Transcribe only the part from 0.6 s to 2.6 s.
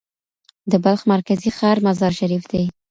د بلخ مرکزي ښار مزار شریف